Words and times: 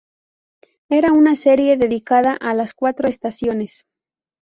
Era 0.89 1.11
una 1.13 1.35
serie 1.35 1.77
dedicada 1.77 2.33
a 2.35 2.55
las 2.55 2.73
cuatro 2.73 3.07
estaciones. 3.07 3.85